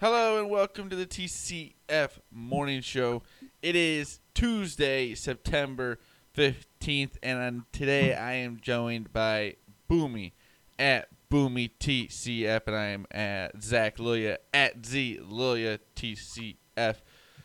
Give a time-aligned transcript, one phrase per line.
[0.00, 3.22] Hello and welcome to the TCF Morning Show.
[3.60, 5.98] It is Tuesday, September
[6.34, 9.56] 15th, and today I am joined by
[9.90, 10.32] Boomy
[10.78, 16.96] at Boomy TCF, and I am at Zach Lilia at Z Lilia TCF.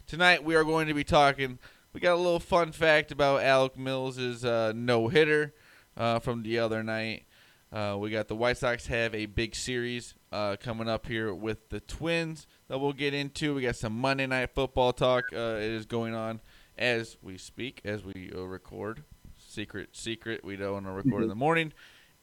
[0.08, 1.60] Tonight we are going to be talking.
[1.92, 5.54] We got a little fun fact about Alec Mills' uh, no hitter
[5.98, 7.26] uh, from the other night.
[7.70, 11.70] Uh, we got the White Sox have a big series uh, coming up here with
[11.70, 13.56] the Twins that we'll get into.
[13.56, 15.24] We got some Monday Night Football talk.
[15.34, 16.42] Uh, it is going on
[16.78, 19.04] as we speak, as we uh, record.
[19.38, 20.44] Secret, secret.
[20.44, 21.72] We don't want to record in the morning,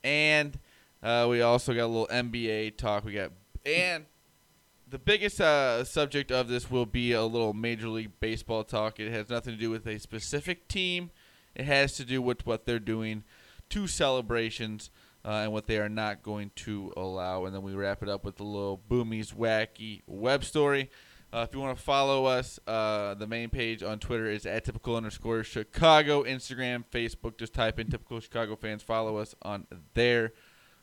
[0.05, 0.59] and
[1.03, 3.05] uh, we also got a little NBA talk.
[3.05, 3.33] We got
[3.65, 4.05] and
[4.87, 9.01] the biggest uh, subject of this will be a little Major League Baseball talk.
[9.01, 11.11] It has nothing to do with a specific team.
[11.55, 13.25] It has to do with what they're doing,
[13.71, 14.91] two celebrations
[15.25, 17.45] uh, and what they are not going to allow.
[17.45, 20.91] And then we wrap it up with a little Boomy's wacky web story.
[21.35, 24.65] Uh, if you want to follow us, uh, the main page on Twitter is at
[24.65, 26.25] typical underscore Chicago.
[26.25, 28.83] Instagram, Facebook, just type in typical Chicago fans.
[28.83, 30.33] Follow us on there.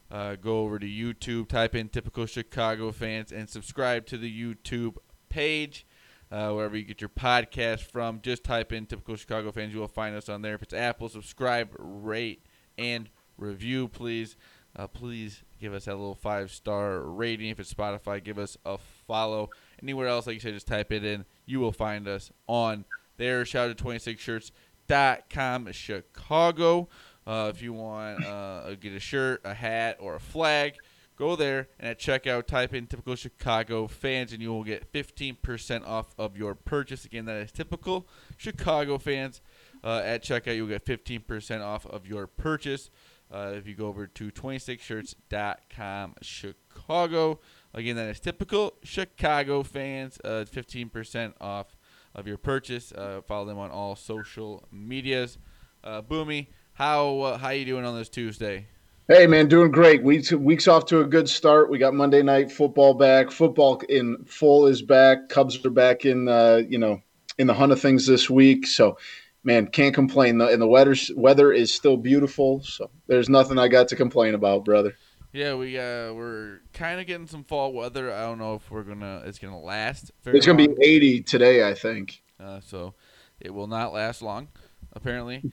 [0.09, 4.95] Uh, go over to YouTube, type in typical Chicago fans, and subscribe to the YouTube
[5.29, 5.85] page.
[6.31, 9.73] Uh, wherever you get your podcast from, just type in typical Chicago fans.
[9.73, 10.55] You will find us on there.
[10.55, 12.43] If it's Apple, subscribe, rate,
[12.77, 14.35] and review, please.
[14.75, 17.49] Uh, please give us that little five star rating.
[17.49, 19.49] If it's Spotify, give us a follow.
[19.81, 21.25] Anywhere else, like you said, just type it in.
[21.45, 22.85] You will find us on
[23.17, 23.45] there.
[23.45, 26.87] Shout out to 26shirts.com Chicago.
[27.25, 30.75] Uh, if you want uh, get a shirt, a hat, or a flag,
[31.19, 35.85] go there and at checkout type in typical Chicago fans and you will get 15%
[35.85, 37.05] off of your purchase.
[37.05, 38.07] Again, that is typical
[38.37, 39.41] Chicago fans.
[39.83, 42.89] Uh, at checkout, you'll get 15% off of your purchase.
[43.31, 47.39] Uh, if you go over to 26shirts.com Chicago.
[47.73, 50.19] Again, that is typical Chicago fans.
[50.23, 51.77] Uh, 15% off
[52.15, 52.91] of your purchase.
[52.91, 55.37] Uh, follow them on all social medias.
[55.83, 58.67] Uh, Boomy, how uh, how you doing on this Tuesday?
[59.07, 60.03] Hey man, doing great.
[60.03, 61.69] Weeks weeks off to a good start.
[61.69, 63.31] We got Monday night football back.
[63.31, 65.29] Football in full is back.
[65.29, 67.01] Cubs are back in uh, you know
[67.37, 68.67] in the hunt of things this week.
[68.67, 68.97] So
[69.43, 70.37] man, can't complain.
[70.37, 72.61] The, and the weather weather is still beautiful.
[72.63, 74.95] So there's nothing I got to complain about, brother.
[75.31, 78.11] Yeah, we uh we're kind of getting some fall weather.
[78.11, 80.11] I don't know if we're gonna it's gonna last.
[80.25, 80.75] it's gonna long.
[80.75, 82.21] be 80 today, I think.
[82.39, 82.95] Uh, so
[83.39, 84.47] it will not last long
[84.93, 85.43] apparently.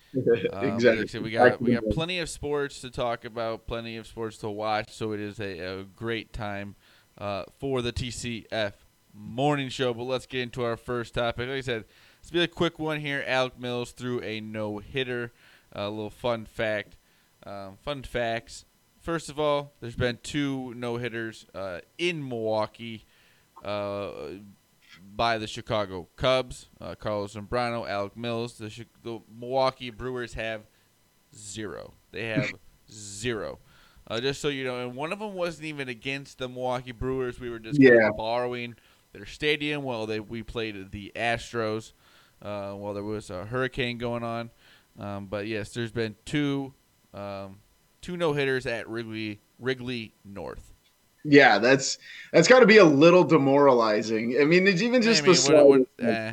[0.52, 1.20] Uh, exactly.
[1.20, 4.92] we got we got plenty of sports to talk about, plenty of sports to watch.
[4.92, 6.74] So it is a, a great time
[7.18, 8.72] uh, for the TCF
[9.12, 9.92] morning show.
[9.92, 11.48] But let's get into our first topic.
[11.48, 11.84] Like I said,
[12.26, 13.22] let's be a quick one here.
[13.24, 15.32] Alec Mills threw a no hitter.
[15.70, 16.96] A little fun fact.
[17.44, 18.64] Um, fun facts.
[19.00, 23.04] First of all, there's been two no hitters uh, in Milwaukee.
[23.64, 24.10] Uh,
[25.14, 28.58] by the Chicago Cubs, uh, Carlos Zambrano, Alec Mills.
[28.58, 30.62] The, the, Milwaukee Brewers have
[31.32, 31.94] zero.
[32.10, 32.50] They have
[32.90, 33.60] zero.
[34.08, 37.38] Uh, just so you know, and one of them wasn't even against the Milwaukee Brewers.
[37.38, 37.90] We were just yeah.
[37.90, 38.74] kind of borrowing
[39.12, 41.92] their stadium while they we played the Astros
[42.42, 44.50] uh, while there was a hurricane going on.
[44.98, 46.72] Um, but yes, there's been two
[47.12, 47.58] um,
[48.00, 50.72] two no hitters at Wrigley Wrigley North
[51.28, 51.98] yeah, that's
[52.32, 54.36] that's got to be a little demoralizing.
[54.40, 56.32] I mean, it's even just I mean, the what, what, uh,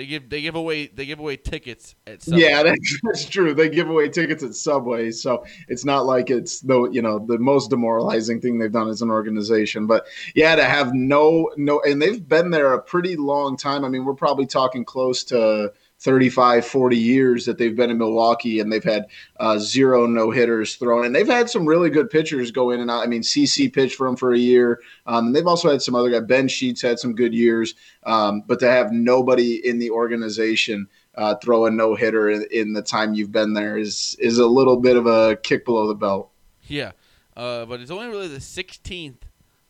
[0.00, 2.40] they give they give away they give away tickets at Subway.
[2.40, 3.52] Yeah, that's, that's true.
[3.52, 7.38] They give away tickets at Subway, so it's not like it's the you know the
[7.38, 9.86] most demoralizing thing they've done as an organization.
[9.86, 13.84] But yeah, to have no no, and they've been there a pretty long time.
[13.84, 18.58] I mean, we're probably talking close to 35, 40 years that they've been in Milwaukee
[18.58, 19.06] and they've had
[19.38, 21.04] uh, zero no hitters thrown.
[21.04, 23.02] And they've had some really good pitchers go in and out.
[23.02, 24.80] I mean, CC pitched for them for a year.
[25.06, 26.22] Um, and they've also had some other guys.
[26.26, 27.74] Ben Sheets had some good years.
[28.04, 32.72] Um, but to have nobody in the organization uh, throw a no hitter in, in,
[32.72, 35.94] the time you've been there is, is a little bit of a kick below the
[35.94, 36.30] belt.
[36.66, 36.92] Yeah.
[37.36, 39.16] Uh, but it's only really the 16th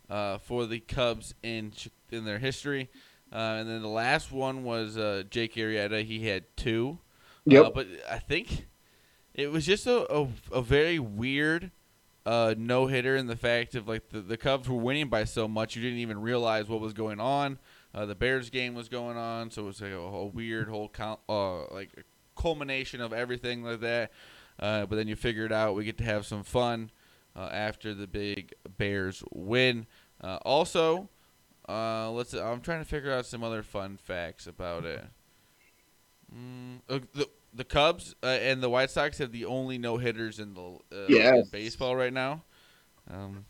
[0.09, 1.73] uh, for the Cubs in,
[2.11, 2.89] in their history.
[3.33, 6.05] Uh, and then the last one was uh, Jake Arrieta.
[6.05, 6.99] He had two.
[7.67, 8.67] Uh, but I think
[9.35, 11.71] it was just a, a, a very weird
[12.27, 15.49] uh, no hitter in the fact of like the, the Cubs were winning by so
[15.49, 17.59] much you didn't even realize what was going on.
[17.95, 20.91] Uh, the Bears game was going on, so it was like a, a weird whole
[21.29, 24.13] uh, like a culmination of everything like that.
[24.59, 25.75] Uh, but then you figure it out.
[25.75, 26.91] We get to have some fun
[27.35, 29.87] uh, after the big Bears win.
[30.21, 31.09] Uh, also,
[31.71, 32.33] uh, let's.
[32.35, 35.05] I'm trying to figure out some other fun facts about it.
[36.35, 40.39] Mm, uh, the the Cubs uh, and the White Sox have the only no hitters
[40.39, 40.63] in the
[40.93, 41.35] uh, Yes.
[41.35, 42.43] in baseball right now.
[43.11, 43.45] Um,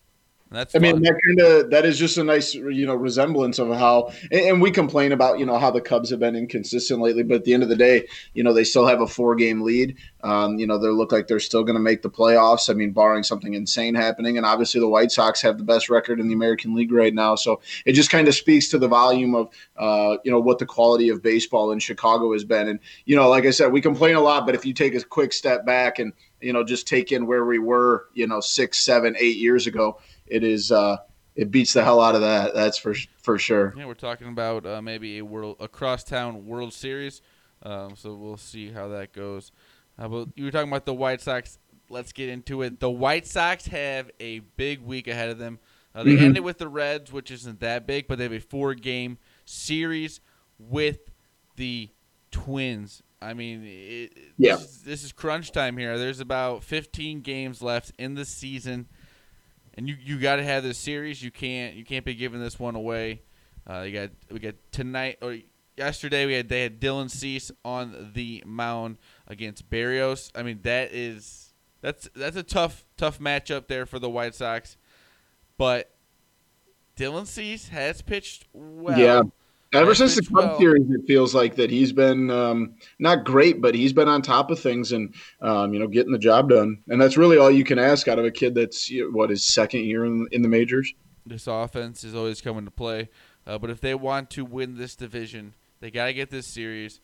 [0.52, 3.68] that's I mean, that kind of that is just a nice, you know, resemblance of
[3.68, 7.22] how, and, and we complain about, you know, how the Cubs have been inconsistent lately.
[7.22, 9.96] But at the end of the day, you know, they still have a four-game lead.
[10.24, 12.68] Um, you know, they look like they're still going to make the playoffs.
[12.68, 16.18] I mean, barring something insane happening, and obviously the White Sox have the best record
[16.18, 17.36] in the American League right now.
[17.36, 20.66] So it just kind of speaks to the volume of, uh, you know, what the
[20.66, 22.66] quality of baseball in Chicago has been.
[22.66, 25.02] And you know, like I said, we complain a lot, but if you take a
[25.04, 28.78] quick step back and you know just take in where we were, you know, six,
[28.78, 30.00] seven, eight years ago
[30.30, 30.96] it is uh
[31.36, 34.66] it beats the hell out of that that's for for sure Yeah, we're talking about
[34.66, 37.22] uh, maybe a world a crosstown World Series.
[37.62, 39.52] Um, so we'll see how that goes.
[39.98, 41.58] Uh, but you were talking about the White Sox.
[41.90, 42.80] Let's get into it.
[42.80, 45.58] The White Sox have a big week ahead of them.
[45.94, 46.22] Uh, they Mhm.
[46.22, 50.20] ended with the Reds, which isn't that big, but they have a four-game series
[50.58, 51.10] with
[51.56, 51.90] the
[52.30, 53.02] Twins.
[53.20, 54.56] I mean, it, Yeah.
[54.56, 55.98] this, is, this is crunch time here.
[55.98, 58.88] There's about 15 games left in the season
[59.74, 61.22] and you you got to have this series.
[61.22, 63.22] You can't you can't be giving this one away.
[63.68, 65.36] Uh, you got we got tonight or
[65.76, 70.30] yesterday we had they had Dylan Cease on the mound against Berrios.
[70.34, 74.76] I mean that is that's that's a tough tough matchup there for the White Sox,
[75.56, 75.94] but
[76.96, 78.98] Dylan Cease has pitched well.
[78.98, 79.22] Yeah.
[79.72, 80.58] Ever since the Cubs well.
[80.58, 84.50] series it feels like that he's been um not great but he's been on top
[84.50, 87.64] of things and um you know getting the job done and that's really all you
[87.64, 90.92] can ask out of a kid that's what his second year in, in the majors
[91.26, 93.08] this offense is always coming to play.
[93.46, 97.00] Uh, but if they want to win this division, they got to get this series.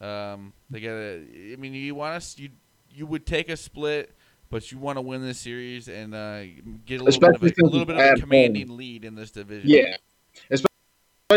[0.00, 1.52] Um, they got to.
[1.52, 2.38] I mean, you want us.
[2.38, 2.50] You
[2.90, 4.14] you would take a split,
[4.50, 6.42] but you want to win this series and uh,
[6.84, 8.20] get a little Especially bit of a, since little bit of a home.
[8.20, 9.68] commanding lead in this division.
[9.68, 9.96] Yeah,
[10.50, 10.69] especially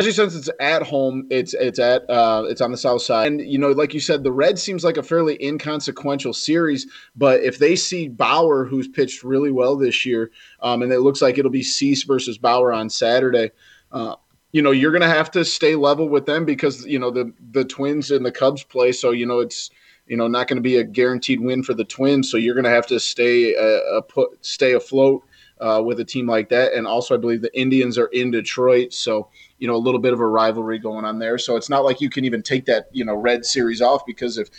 [0.01, 1.27] since it's at home.
[1.29, 4.23] It's it's at uh, it's on the south side, and you know, like you said,
[4.23, 6.87] the Reds seems like a fairly inconsequential series.
[7.15, 10.31] But if they see Bauer, who's pitched really well this year,
[10.61, 13.51] um, and it looks like it'll be Cease versus Bauer on Saturday.
[13.91, 14.15] Uh,
[14.51, 17.31] you know, you're going to have to stay level with them because you know the
[17.51, 18.91] the Twins and the Cubs play.
[18.91, 19.69] So you know it's
[20.07, 22.31] you know not going to be a guaranteed win for the Twins.
[22.31, 25.23] So you're going to have to stay uh, put stay afloat
[25.63, 26.73] uh, with a team like that.
[26.73, 29.29] And also, I believe the Indians are in Detroit, so
[29.59, 31.37] you know a little bit of a rivalry going on there.
[31.37, 34.37] So it's not like you can even take that you know red series off because
[34.37, 34.49] if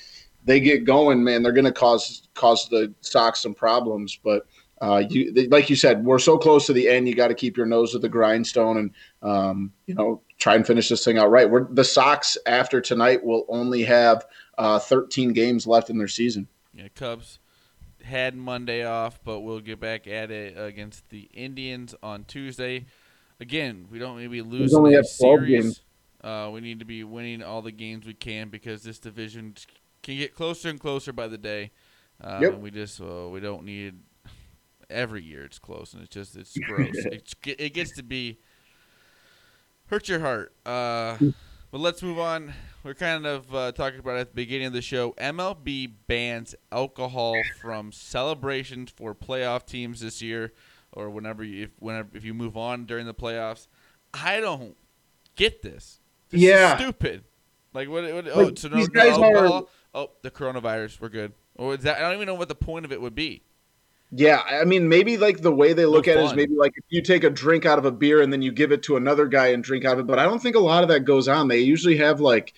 [0.47, 4.19] they get going, man, they're going to cause cause the Sox some problems.
[4.25, 4.47] But
[4.81, 7.07] uh, you like you said, we're so close to the end.
[7.07, 8.91] You got to keep your nose to the grindstone and
[9.23, 11.49] um, you know try and finish this thing out right.
[11.49, 14.25] We're, the Sox after tonight will only have
[14.57, 16.49] uh, 13 games left in their season.
[16.73, 17.41] Yeah, Cubs
[18.05, 22.87] had Monday off, but we'll get back at it against the Indians on Tuesday.
[23.41, 25.65] Again, we don't maybe lose only have 12 series.
[25.65, 25.81] games.
[26.23, 29.55] Uh, we need to be winning all the games we can because this division
[30.03, 31.71] can get closer and closer by the day.
[32.23, 32.59] Uh, Yep.
[32.61, 33.95] We just uh, we don't need
[34.91, 36.91] every year it's close and it's just it's gross.
[36.95, 38.39] it's, it gets to be
[39.87, 40.55] hurt your heart.
[41.75, 42.55] But let's move on.
[42.85, 45.11] We're kind of uh, talking about at the beginning of the show.
[45.19, 50.53] MLB bans alcohol from celebrations for playoff teams this year,
[50.93, 53.67] or whenever you, if whenever if you move on during the playoffs.
[54.15, 54.77] I don't
[55.35, 55.99] get this.
[56.31, 56.75] This Yeah.
[56.77, 57.25] is stupid.
[57.73, 58.05] Like what?
[58.05, 59.65] what oh, so no, no guys are-
[59.97, 61.01] Oh, the coronavirus.
[61.01, 61.33] We're good.
[61.57, 61.97] Or is that?
[61.97, 63.43] I don't even know what the point of it would be.
[64.13, 66.73] Yeah, I mean, maybe like the way they look No at it is maybe like
[66.77, 68.97] if you take a drink out of a beer and then you give it to
[68.97, 70.07] another guy and drink out of it.
[70.07, 71.49] But I don't think a lot of that goes on.
[71.49, 72.55] They usually have like,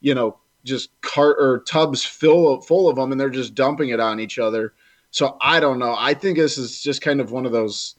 [0.00, 3.90] you know, just cart or tubs full of, full of them, and they're just dumping
[3.90, 4.74] it on each other.
[5.12, 5.94] So I don't know.
[5.96, 7.94] I think this is just kind of one of those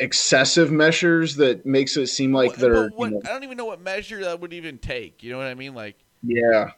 [0.00, 2.88] excessive measures that makes it seem like What- they're.
[2.88, 5.22] what, you know, I don't even know what measure that would even take.
[5.22, 5.74] You know what I mean?
[5.74, 6.72] Like, Yeah.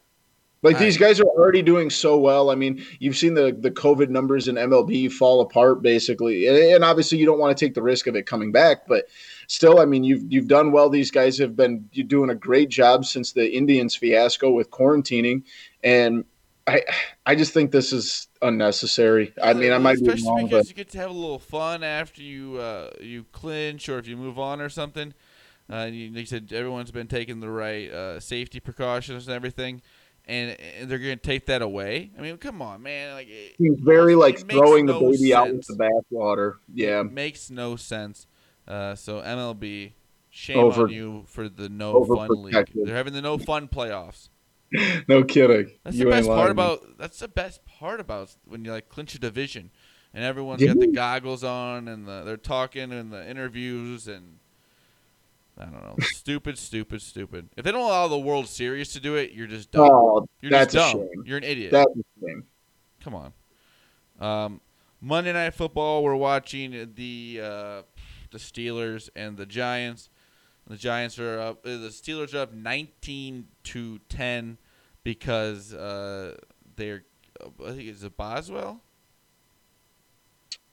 [0.65, 2.49] Like these guys are already doing so well.
[2.51, 6.83] I mean, you've seen the the COVID numbers in MLB fall apart basically, and, and
[6.85, 8.87] obviously you don't want to take the risk of it coming back.
[8.87, 9.05] But
[9.47, 10.89] still, I mean, you've you've done well.
[10.89, 15.43] These guys have been doing a great job since the Indians fiasco with quarantining,
[15.83, 16.25] and
[16.67, 16.83] I
[17.27, 19.35] I just think this is unnecessary.
[19.43, 21.39] I mean, I might be especially wrong, because but you get to have a little
[21.39, 25.13] fun after you uh, you clinch or if you move on or something.
[25.71, 29.83] Uh, you, like you said, everyone's been taking the right uh, safety precautions and everything.
[30.27, 32.11] And, and they're going to take that away.
[32.19, 33.15] I mean, come on, man!
[33.15, 35.75] Like it, Seems very it like makes throwing no the baby out with the
[36.13, 36.55] bathwater.
[36.73, 37.01] Yeah.
[37.01, 38.27] It makes no sense.
[38.67, 39.93] Uh, so MLB,
[40.31, 42.71] shame Over- on you for the no fun league.
[42.75, 44.29] They're having the no fun playoffs.
[45.09, 45.71] No kidding.
[45.85, 46.99] That's You the best part about.
[46.99, 49.71] That's the best part about when you like clinch a division,
[50.13, 50.69] and everyone's Yeah.
[50.69, 54.39] got the goggles on and the, they're talking in the interviews and.
[55.59, 55.95] I don't know.
[56.01, 57.49] stupid, stupid, stupid.
[57.57, 59.89] If they don't allow the World Series to do it, you're just dumb.
[59.91, 61.07] Oh, you're that's just a dumb.
[61.15, 61.23] shame.
[61.27, 61.71] You're an idiot.
[61.73, 62.45] That's a shame.
[63.03, 63.33] Come on.
[64.21, 64.61] Um,
[65.01, 66.03] Monday Night Football.
[66.03, 67.83] We're watching the uh,
[68.33, 70.09] the Steelers and the Giants.
[70.67, 71.65] The Giants are up.
[71.67, 74.59] uh, The Steelers are up 19 to 10
[75.05, 76.37] because uh,
[76.77, 77.05] they're.
[77.65, 78.81] I think it's a Boswell.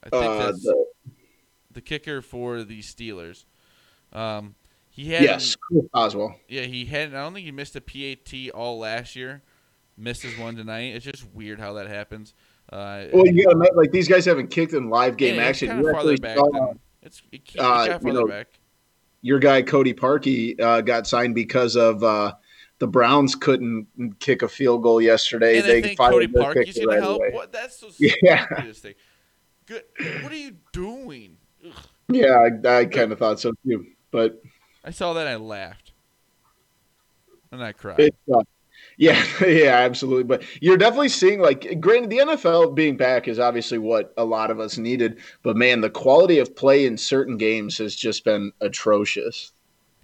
[0.03, 0.85] I think Uh, that's the,
[1.71, 3.45] the kicker for the Steelers.
[4.13, 4.55] Um,
[4.91, 6.36] he had yes, Chris Boswell.
[6.48, 7.10] yeah, he had.
[7.15, 9.41] I don't think he missed a PAT all last year.
[9.98, 10.95] Missed his one tonight.
[10.95, 12.33] It's just weird how that happens.
[12.71, 15.67] Uh, Well, you gotta admit, like these guys haven't kicked in live game yeah, action.
[15.69, 16.38] It's kind of farther back.
[16.38, 18.48] saw it's it, it, uh, got you farther know, back.
[19.21, 22.33] your guy Cody Parkey uh, got signed because of uh,
[22.79, 23.88] the Browns couldn't
[24.19, 25.57] kick a field goal yesterday.
[25.60, 27.17] And they fired Cody Parkey's going right to help.
[27.17, 27.29] away.
[27.31, 27.51] What?
[27.51, 28.45] That's the Yeah.
[28.74, 28.93] thing.
[29.65, 29.83] Good.
[30.24, 31.38] What are you doing?
[31.65, 31.74] Ugh.
[32.10, 33.86] Yeah, I, I kind of thought so too.
[34.12, 34.41] But
[34.83, 35.21] I saw that.
[35.27, 35.91] and I laughed.
[37.51, 38.11] And I cried.
[38.33, 38.43] Uh,
[38.97, 40.23] yeah, yeah, absolutely.
[40.23, 44.51] But you're definitely seeing like, granted, the NFL being back is obviously what a lot
[44.51, 45.19] of us needed.
[45.43, 49.51] But man, the quality of play in certain games has just been atrocious.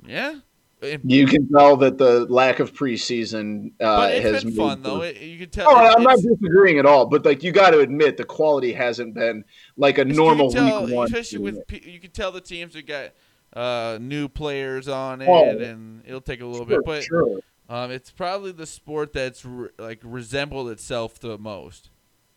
[0.05, 0.39] yeah.
[0.79, 4.84] It- You can tell that the lack of preseason uh, but has it's been fun
[4.84, 5.01] though.
[5.01, 5.67] It, you can tell.
[5.72, 9.15] Oh, I'm not disagreeing at all, but like you got to admit the quality hasn't
[9.15, 9.43] been
[9.75, 11.05] like a normal tell, week one.
[11.07, 13.10] especially with you can tell the teams that got
[13.58, 15.50] uh, new players on it, Oh.
[15.50, 16.86] and it'll take a little Sure, bit.
[16.86, 17.40] But sure.
[17.68, 21.90] um, it's probably the sport that's re- like resembled itself the most.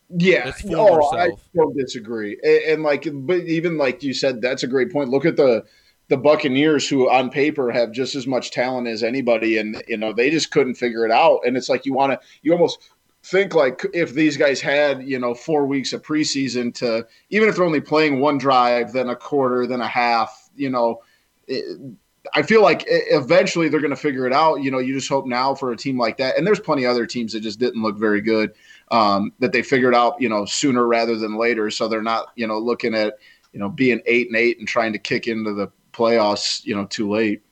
[0.09, 2.37] Yeah, former oh, I don't disagree.
[2.43, 5.11] And, and like, but even like you said, that's a great point.
[5.11, 5.65] Look at the
[6.09, 10.13] the Buccaneers, who on paper have just as much talent as anybody, and you know
[10.13, 11.41] they just couldn't figure it out.
[11.47, 12.91] And it's like you want to, you almost
[13.23, 17.55] think like if these guys had you know four weeks of preseason to, even if
[17.57, 21.03] they're only playing one drive, then a quarter, then a half, you know.
[21.51, 21.97] It,
[22.35, 24.63] I feel like eventually they're going to figure it out.
[24.63, 26.39] You know, you just hope now for a team like that.
[26.39, 28.55] And there's plenty of other teams that just didn't look very good
[28.91, 31.71] um, that they figured out, you know, sooner rather than later.
[31.71, 33.15] So they're not, you know, looking at,
[33.53, 36.87] you know, being eight and eight and trying to kick into the playoffs, you know,
[36.87, 37.43] too late.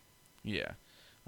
[0.45, 0.73] Yeah,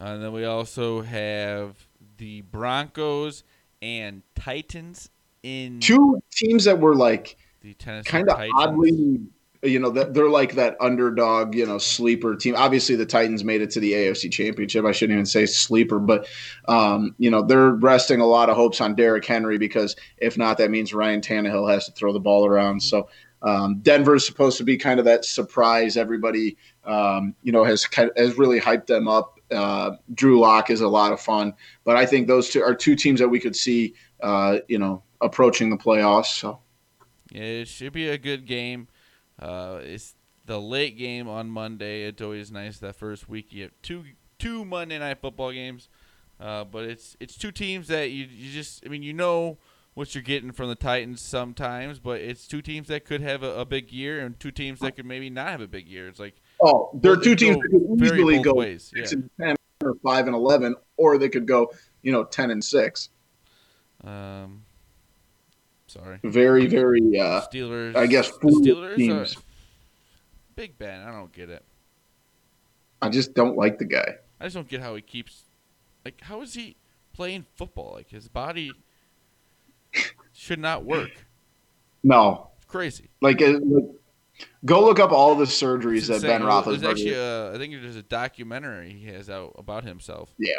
[0.00, 1.76] uh, and then we also have
[2.18, 3.42] the Broncos
[3.82, 5.10] and Titans
[5.42, 9.18] in Two teams that were like the kind of oddly,
[9.62, 12.54] you know, they're like that underdog, you know, sleeper team.
[12.56, 14.86] Obviously, the Titans made it to the AFC Championship.
[14.86, 16.26] I shouldn't even say sleeper, but
[16.66, 20.56] um, you know, they're resting a lot of hopes on Derrick Henry because if not,
[20.58, 22.82] that means Ryan Tannehill has to throw the ball around.
[22.82, 23.08] So.
[23.42, 25.96] Um, Denver is supposed to be kind of that surprise.
[25.96, 29.40] Everybody, um, you know, has has really hyped them up.
[29.50, 32.94] Uh, Drew Lock is a lot of fun, but I think those two are two
[32.94, 36.38] teams that we could see, uh, you know, approaching the playoffs.
[36.38, 36.58] So
[37.32, 38.88] it should be a good game.
[39.40, 40.14] Uh, it's
[40.46, 42.04] the late game on Monday.
[42.04, 44.04] It's always nice that first week you have two
[44.38, 45.88] two Monday night football games.
[46.38, 49.58] Uh, but it's it's two teams that you you just I mean you know
[49.94, 53.60] what you're getting from the Titans sometimes, but it's two teams that could have a,
[53.60, 56.06] a big year and two teams that could maybe not have a big year.
[56.08, 59.18] It's like Oh, there are two teams that could easily go ways, six yeah.
[59.18, 63.08] and ten or five and eleven, or they could go, you know, ten and six.
[64.04, 64.62] um,
[65.90, 67.00] sorry, Very, very.
[67.18, 67.96] Uh, Steelers.
[67.96, 69.36] I guess Steelers teams.
[70.54, 71.00] Big Ben.
[71.02, 71.64] I don't get it.
[73.02, 74.16] I just don't like the guy.
[74.40, 75.44] I just don't get how he keeps
[76.04, 76.76] like how is he
[77.12, 77.92] playing football?
[77.94, 78.72] Like his body
[80.32, 81.10] should not work.
[82.02, 83.10] No, It's crazy.
[83.20, 83.60] like, like
[84.64, 86.80] go look up all the surgeries that Ben insane.
[86.80, 87.52] There's actually Roethlisberger.
[87.52, 90.34] a, I think there's a documentary he has out about himself.
[90.38, 90.54] Yeah,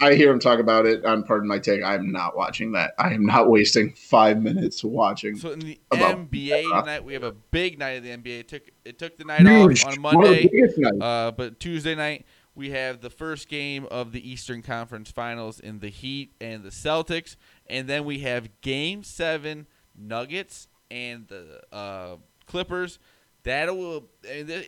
[0.00, 1.82] I hear him talk about it on Pardon My Take.
[1.82, 2.94] I'm not watching that.
[2.98, 5.36] I am not wasting five minutes watching.
[5.36, 8.40] So in the NBA uh, tonight, we have a big night of the NBA.
[8.40, 9.84] It took it took the night Huge.
[9.84, 10.98] off on One of the Monday.
[11.00, 12.26] Uh, but Tuesday night
[12.58, 16.70] we have the first game of the Eastern Conference Finals in the Heat and the
[16.70, 17.36] Celtics,
[17.68, 22.16] and then we have Game Seven Nuggets and the uh,
[22.48, 22.98] Clippers.
[23.44, 24.06] That will.
[24.22, 24.66] They,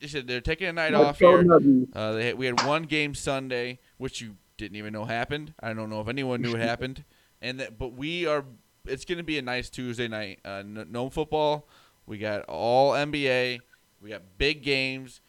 [0.00, 1.46] they're taking a night off here.
[1.94, 5.54] Uh, they we had one game Sunday, which you didn't even know happened.
[5.60, 7.04] I don't know if anyone knew it happened.
[7.40, 8.44] And that, but we are.
[8.84, 10.40] It's going to be a nice Tuesday night.
[10.44, 11.68] Uh, no, no football.
[12.06, 13.60] We got all NBA.
[14.00, 15.20] We got big games.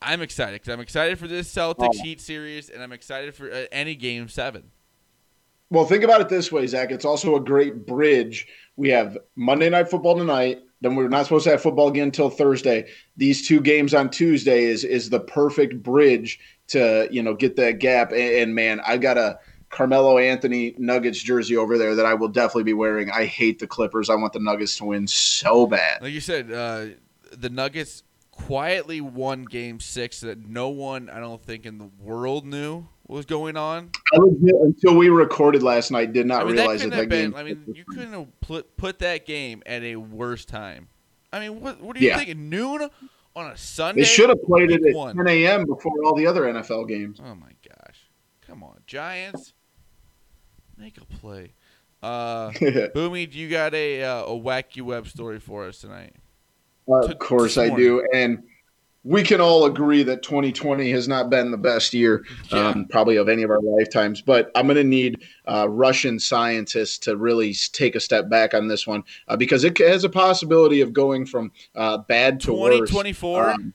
[0.00, 2.02] I'm excited because I'm excited for this Celtics Oh.
[2.02, 4.70] Heat series, and I'm excited for uh, any game seven.
[5.70, 6.90] Well, think about it this way, Zach.
[6.90, 8.46] It's also a great bridge.
[8.76, 10.60] We have Monday Night Football tonight.
[10.80, 12.88] Then we're not supposed to have football again until Thursday.
[13.16, 17.80] These two games on Tuesday is is the perfect bridge to you know get that
[17.80, 18.12] gap.
[18.12, 22.28] And, and man, I got a Carmelo Anthony Nuggets jersey over there that I will
[22.28, 23.10] definitely be wearing.
[23.10, 24.08] I hate the Clippers.
[24.08, 26.00] I want the Nuggets to win so bad.
[26.00, 26.86] Like you said, uh,
[27.36, 32.46] the Nuggets quietly won Game Six that no one, I don't think, in the world
[32.46, 33.90] knew was going on.
[34.12, 37.30] Legit, until we recorded last night, did not I mean, realize that that, that been.
[37.30, 37.36] game.
[37.38, 40.88] I mean, you couldn't have put put that game at a worse time.
[41.32, 42.18] I mean, what what are you Yeah.
[42.18, 42.48] thinking?
[42.48, 42.88] Noon
[43.34, 44.02] on a Sunday?
[44.02, 45.16] They should have played it at one.
[45.16, 45.66] 10 a.m.
[45.66, 47.18] before all the other NFL games.
[47.24, 48.08] Oh my gosh!
[48.46, 49.52] Come on, Giants,
[50.76, 51.52] make a play.
[52.02, 56.14] Uh, Boomy, do you got a uh, a wacky web story for us tonight?
[56.86, 58.42] of to- course I do, and
[59.04, 62.68] we can all agree that 2020 has not been the best year, Yeah.
[62.68, 64.20] um, probably of any of our lifetimes.
[64.20, 68.68] But I'm going to need uh, Russian scientists to really take a step back on
[68.68, 72.76] this one uh, because it has a possibility of going from uh, bad to worse.
[72.76, 73.50] Twenty twenty four.
[73.50, 73.74] Um,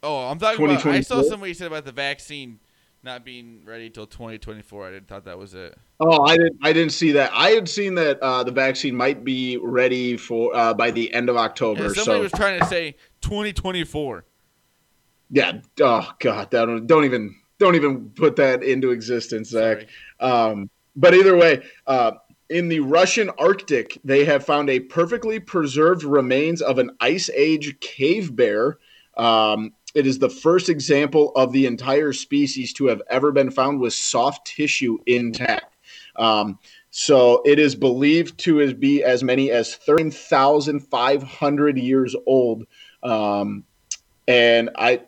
[0.00, 0.86] Oh, I'm talking about.
[0.86, 2.60] I saw somebody said about the vaccine
[3.02, 4.86] not being ready till 2024.
[4.86, 5.76] I didn't thought that was it.
[6.00, 6.58] Oh, I didn't.
[6.62, 7.30] I didn't see that.
[7.32, 11.28] I had seen that uh, the vaccine might be ready for uh, by the end
[11.28, 11.84] of October.
[11.84, 14.24] Yeah, somebody so was trying to say 2024.
[15.30, 15.60] yeah.
[15.80, 19.86] Oh God, that don't, don't even don't even put that into existence, Zach.
[20.20, 22.12] Um, but either way, uh,
[22.48, 27.78] in the Russian Arctic, they have found a perfectly preserved remains of an ice age
[27.80, 28.78] cave bear.
[29.16, 33.80] Um, it is the first example of the entire species to have ever been found
[33.80, 35.74] with soft tissue intact.
[36.16, 36.58] Um,
[36.90, 42.64] so it is believed to be as many as 13,500 years old.
[43.02, 43.64] Um,
[44.26, 45.02] and I,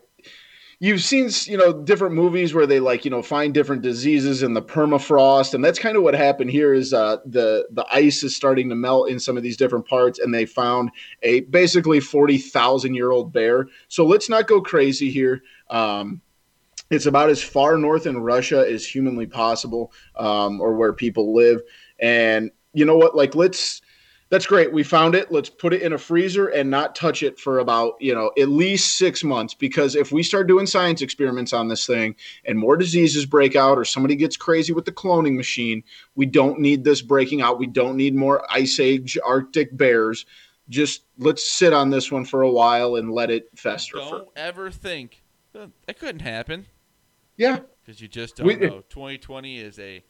[0.81, 4.55] you've seen you know different movies where they like you know find different diseases in
[4.55, 8.35] the permafrost and that's kind of what happened here is uh, the the ice is
[8.35, 10.89] starting to melt in some of these different parts and they found
[11.21, 13.67] a basically 40,000 year old bear.
[13.89, 15.43] So let's not go crazy here.
[15.69, 16.19] Um,
[16.89, 21.61] it's about as far north in Russia as humanly possible um, or where people live.
[21.99, 23.15] And you know what?
[23.15, 23.80] Like let's
[24.31, 24.71] that's great.
[24.71, 25.29] We found it.
[25.29, 28.47] Let's put it in a freezer and not touch it for about, you know, at
[28.47, 29.53] least six months.
[29.53, 32.15] Because if we start doing science experiments on this thing
[32.45, 35.83] and more diseases break out or somebody gets crazy with the cloning machine,
[36.15, 37.59] we don't need this breaking out.
[37.59, 40.25] We don't need more ice age Arctic bears.
[40.69, 43.99] Just let's sit on this one for a while and let it fester.
[43.99, 46.67] For, Don't ever think that, that couldn't happen
[47.35, 47.59] yeah.
[47.83, 48.83] because you just don't We- know.
[48.87, 50.01] 2020 is a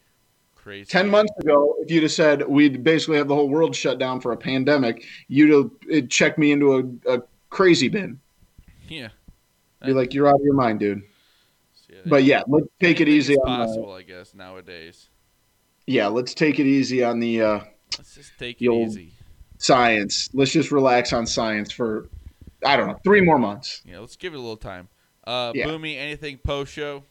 [0.62, 0.86] crazy.
[0.86, 4.20] 10 months ago, if you'd have said we'd basically have the whole world shut down
[4.20, 8.20] for a pandemic, you'd have checked me into a, a crazy bin.
[8.88, 9.08] Yeah.
[9.84, 11.02] Be like, you're out of your mind, dude.
[11.74, 15.08] So, But yeah, let's take it easy on the, possible, I guess nowadays.
[15.86, 17.60] yeah, let's take it easy on the uh,
[17.98, 19.12] Let's just take it easy.
[19.58, 20.30] science.
[20.32, 22.08] Let's just relax on science for
[22.64, 23.82] I don't know three more months.
[23.84, 24.88] Yeah, let's give it a little time.
[25.24, 25.66] Uh, Yeah.
[25.66, 27.04] Boomy, anything post show?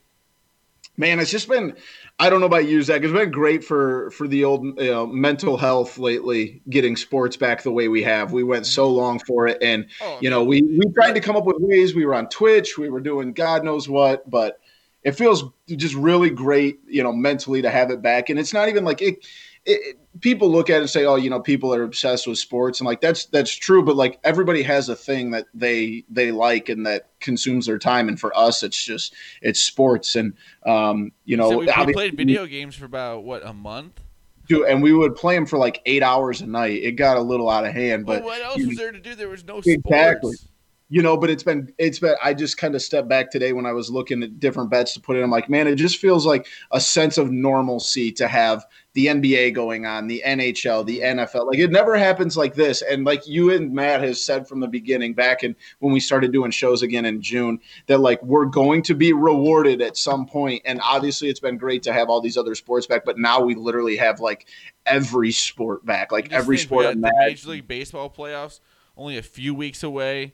[1.02, 1.76] Man, it's just been
[2.20, 3.02] I don't know about you, Zach.
[3.02, 6.62] It's been great for for the old you know, mental health lately.
[6.70, 8.32] Getting sports back the way we have.
[8.32, 8.98] We went so mm-hmm.
[8.98, 11.96] long for it, and Oh, you know we we tried to come up with ways.
[11.96, 12.78] We were on Twitch.
[12.78, 14.60] We were doing God knows what, but
[15.02, 18.30] it feels just really great, you know, mentally to have it back.
[18.30, 19.26] And it's not even like it.
[19.66, 22.80] It people look at it and say, "Oh, you know, people are obsessed with sports,"
[22.80, 23.84] and like that's that's true.
[23.84, 28.08] But like everybody has a thing that they they like and that consumes their time.
[28.08, 30.34] And for us, it's just it's sports, and
[30.66, 34.02] um, you know, so we, we played video games for about what a month.
[34.48, 36.82] do- and we would play them for like eight hours a night.
[36.84, 39.00] It got a little out of hand, But but what else you- was there to
[39.00, 39.16] do?
[39.16, 40.34] There was no Exactly.
[40.34, 40.48] sports.
[40.92, 43.66] You know, but it's been it's been I just kind of stepped back today when
[43.66, 45.24] I was looking at different bets to put in.
[45.24, 49.54] I'm like, man, it just feels like a sense of normalcy to have the NBA
[49.54, 51.48] going on, the NHL, the NFL.
[51.48, 52.82] Like it never happens like this.
[52.82, 56.34] And like you and Matt has said from the beginning, back in when we started
[56.34, 60.62] doing shows again in June, that like we're going to be rewarded at some point.
[60.66, 63.56] And obviously it's been great to have all these other sports back, but now we
[63.56, 64.46] literally have like
[64.86, 66.84] every sport back, like every sport.
[66.84, 67.28] we on got the.
[67.28, 68.60] Major League Baseball playoffs
[68.98, 70.34] only a few weeks away.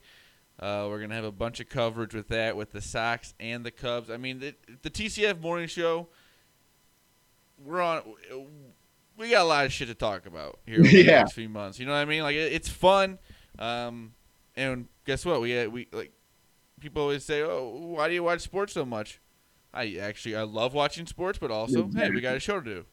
[0.59, 3.71] Uh, we're gonna have a bunch of coverage with that, with the Sox and the
[3.71, 4.09] Cubs.
[4.09, 6.07] I mean, the, the TCF morning show.
[7.63, 8.01] We're on.
[9.17, 11.19] We got a lot of shit to talk about here over the Yeah.
[11.19, 11.79] next few months.
[11.79, 12.23] You know what I mean?
[12.23, 13.17] Like it, it's fun.
[13.59, 14.13] Um,
[14.55, 15.41] and guess what?
[15.41, 16.11] We uh, we like
[16.79, 19.19] people always say, "Oh, why do you watch sports so much?"
[19.73, 22.85] I actually I love watching sports, but also, hey, we got a show to do.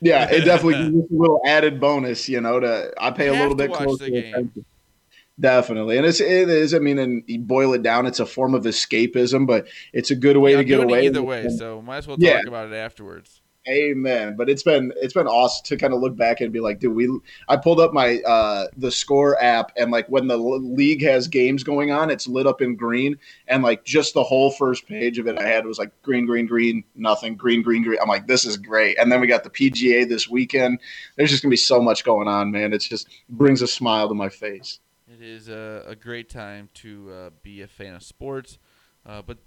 [0.00, 2.60] Yeah, it definitely gives us a little added bonus, you know.
[2.60, 4.64] To I pay a little bit closer attention.
[5.38, 6.72] Definitely, and it's it is.
[6.72, 10.16] I mean, and you boil it down, it's a form of escapism, but it's a
[10.16, 11.04] good way Yeah, to I'm get away.
[11.06, 11.48] either way.
[11.50, 12.40] So might as well talk Yeah.
[12.46, 13.42] about it afterwards.
[13.68, 14.36] Amen.
[14.36, 16.94] But it's been it's been awesome to kind of look back and be like, dude,
[16.94, 17.10] we.
[17.48, 21.62] I pulled up my uh the score app, and like when the league has games
[21.64, 23.18] going on, it's lit up in green,
[23.48, 26.46] and like just the whole first page of it I had was like green, green,
[26.46, 27.98] green, nothing, green, green, green.
[28.00, 28.98] I'm like, this is great.
[28.98, 30.78] And then we got the PGA this weekend.
[31.16, 32.72] There's just gonna be so much going on, man.
[32.72, 34.78] It's just brings a smile to my face.
[35.18, 38.58] It is a, a great time to uh, be a fan of sports.
[39.06, 39.38] Uh, but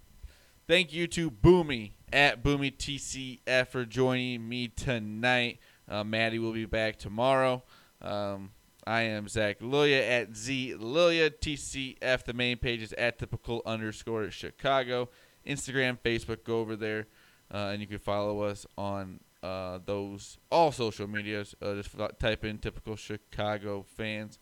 [0.67, 5.59] thank you to Boomy at Boomy TCF for joining me tonight.
[5.87, 7.61] Uh, Maddie will be back tomorrow.
[8.01, 8.49] Um,
[8.87, 12.23] I am Zach Lilia at Z Lilia TCF.
[12.23, 15.09] The main page is at typical underscore Chicago.
[15.45, 17.05] Instagram, Facebook, go over there,
[17.53, 21.53] uh, and you can follow us on uh, those all social medias.
[21.61, 24.39] Uh, just type in typical Chicago fans.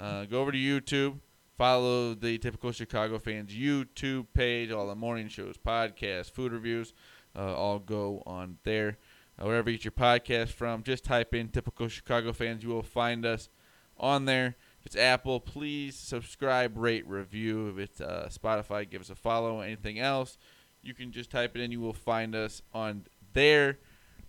[0.00, 1.18] Uh, go over to YouTube.
[1.58, 4.70] Follow the typical Chicago fans YouTube page.
[4.70, 6.94] All the morning shows, podcasts, food reviews,
[7.36, 8.96] uh, all go on there.
[9.38, 12.62] Uh, wherever you get your podcast from, just type in typical Chicago fans.
[12.62, 13.50] You will find us
[13.98, 14.56] on there.
[14.80, 17.68] If it's Apple, please subscribe, rate, review.
[17.68, 19.60] If it's uh, Spotify, give us a follow.
[19.60, 20.38] Anything else,
[20.82, 21.72] you can just type it in.
[21.72, 23.80] You will find us on there.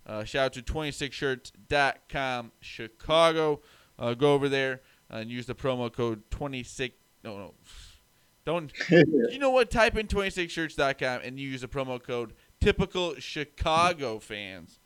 [0.06, 3.62] Uh, shout out to 26shirts.com Chicago.
[3.98, 4.82] Uh, go over there
[5.12, 6.94] and use the promo code 26.
[7.24, 7.54] No, no.
[8.44, 8.72] Don't.
[8.90, 9.70] you know what?
[9.70, 14.80] Type in 26shirts.com and you use the promo code typical Chicago fans.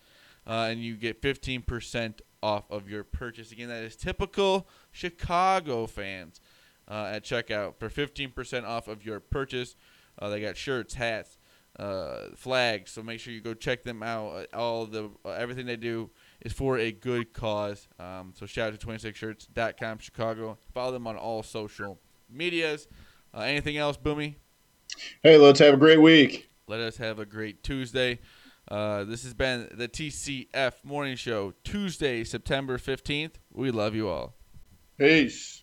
[0.47, 3.51] Uh, and you get 15% off of your purchase.
[3.51, 6.41] Again, that is typical Chicago fans
[6.89, 9.75] uh, at checkout for 15% off of your purchase.
[10.19, 11.39] Uh, they got shirts, hats,
[11.81, 12.93] uh, flags.
[12.93, 14.47] So make sure you go check them out.
[14.53, 17.89] Uh, All the uh, everything they do is for a good cause.
[17.99, 20.59] Um, so shout out to 26shirts.com Chicago.
[20.73, 21.99] Follow them on all social
[22.31, 22.89] medias.
[23.35, 24.37] Uh, anything else, Boomy?
[25.23, 26.51] Hey, let's have a great week.
[26.69, 28.21] Let us have a great Tuesday.
[28.69, 33.35] Uh, this has been the TCF Morning Show, Tuesday, September 15th.
[33.53, 34.35] We love you all.
[34.99, 35.63] Peace.